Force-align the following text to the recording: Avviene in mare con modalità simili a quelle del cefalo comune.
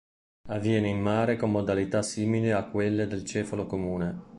Avviene 0.49 0.89
in 0.89 0.99
mare 0.99 1.35
con 1.37 1.51
modalità 1.51 2.01
simili 2.01 2.49
a 2.49 2.65
quelle 2.67 3.05
del 3.05 3.23
cefalo 3.23 3.67
comune. 3.67 4.29